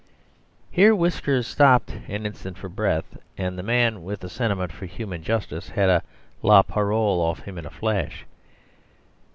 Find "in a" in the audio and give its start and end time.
7.59-7.69